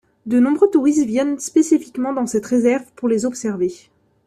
[0.25, 3.71] De nombreux touristes viennent spécifiquement dans cette réserve pour les observer.